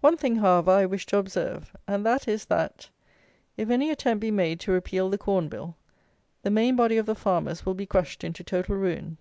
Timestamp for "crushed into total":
7.84-8.76